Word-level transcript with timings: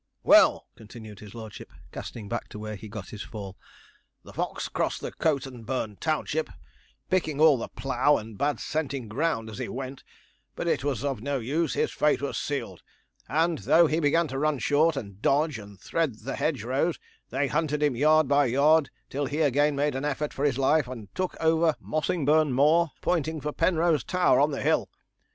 'Well,' 0.23 0.65
continued 0.75 1.19
his 1.19 1.35
lordship, 1.35 1.71
casting 1.91 2.27
back 2.27 2.49
to 2.49 2.57
where 2.57 2.75
he 2.75 2.87
got 2.87 3.09
his 3.09 3.21
fall, 3.21 3.55
'the 4.23 4.33
fox 4.33 4.67
crossed 4.67 4.99
the 5.01 5.11
Coatenburn 5.11 5.97
township, 5.97 6.49
picking 7.11 7.39
all 7.39 7.59
the 7.59 7.67
plough 7.67 8.17
and 8.17 8.35
bad 8.35 8.59
scenting 8.59 9.07
ground 9.07 9.47
as 9.47 9.59
he 9.59 9.69
went, 9.69 10.03
but 10.55 10.65
it 10.65 10.83
was 10.83 11.03
of 11.05 11.21
no 11.21 11.37
use, 11.37 11.75
his 11.75 11.91
fate 11.91 12.19
was 12.19 12.39
sealed; 12.39 12.81
and 13.29 13.59
though 13.59 13.85
he 13.85 13.99
began 13.99 14.27
to 14.29 14.39
run 14.39 14.57
short, 14.57 14.97
and 14.97 15.21
dodge 15.21 15.59
and 15.59 15.79
thread 15.79 16.15
the 16.15 16.35
hedge 16.35 16.63
rows, 16.63 16.97
they 17.29 17.47
hunted 17.47 17.83
him 17.83 17.95
yard 17.95 18.27
by 18.27 18.45
yard 18.47 18.89
till 19.07 19.27
he 19.27 19.41
again 19.41 19.75
made 19.75 19.93
an 19.93 20.03
effort 20.03 20.33
for 20.33 20.45
his 20.45 20.57
life, 20.57 20.87
and 20.87 21.13
took 21.13 21.35
over 21.39 21.75
Mossingburn 21.79 22.51
Moor, 22.53 22.89
pointing 23.01 23.39
for 23.39 23.51
Penrose 23.53 24.03
Tower 24.03 24.39
on 24.39 24.49
the 24.49 24.63
hill. 24.63 24.89